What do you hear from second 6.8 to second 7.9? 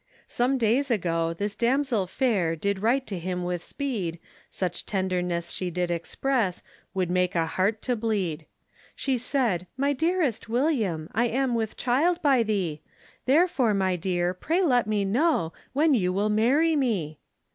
Would make a heart